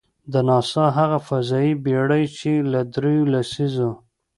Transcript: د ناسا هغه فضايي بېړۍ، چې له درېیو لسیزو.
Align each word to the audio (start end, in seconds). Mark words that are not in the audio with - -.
د 0.31 0.33
ناسا 0.47 0.85
هغه 0.97 1.17
فضايي 1.27 1.71
بېړۍ، 1.83 2.25
چې 2.37 2.51
له 2.71 2.81
درېیو 2.95 3.29
لسیزو. 3.33 3.91